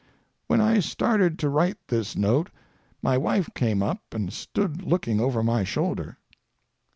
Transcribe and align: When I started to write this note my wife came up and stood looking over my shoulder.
When 0.47 0.59
I 0.61 0.79
started 0.79 1.37
to 1.37 1.49
write 1.49 1.77
this 1.89 2.15
note 2.15 2.49
my 3.03 3.19
wife 3.19 3.51
came 3.53 3.83
up 3.83 4.01
and 4.15 4.33
stood 4.33 4.81
looking 4.81 5.21
over 5.21 5.43
my 5.43 5.63
shoulder. 5.63 6.17